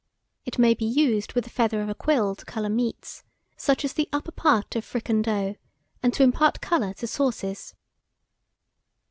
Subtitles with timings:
[0.45, 3.23] It may be used with the feather of a quill, to colour meats,
[3.55, 5.57] such as the upper part of fricandeaux;
[6.01, 7.75] and to impart colour to sauces.